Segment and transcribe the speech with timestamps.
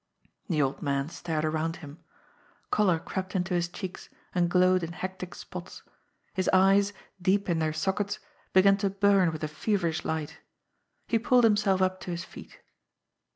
[0.49, 1.99] The old man stared around him.
[2.71, 5.83] Colour crept into his cheeks and glowed in hectic spots.
[6.33, 8.17] His eyes, deep in their sockets,
[8.51, 10.39] began to burn with a feverish light.
[11.07, 12.61] He pulled him self up to his feet.